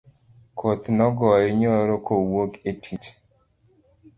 [0.57, 3.07] Koth nogoye nyoro kowuok e tich